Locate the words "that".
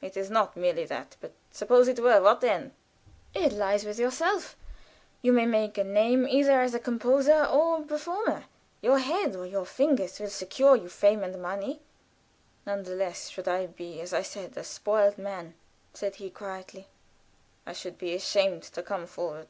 0.86-1.16